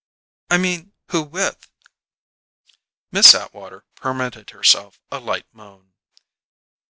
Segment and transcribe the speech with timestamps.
[0.49, 1.69] "I mean: Who with?"
[3.11, 5.93] Miss Atwater permitted herself a light moan.